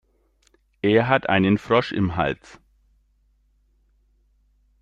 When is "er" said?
0.81-1.07